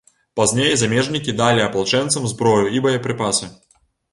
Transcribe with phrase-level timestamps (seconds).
[0.39, 3.45] Пазней замежнікі далі апалчэнцам зброю і боепрыпасы.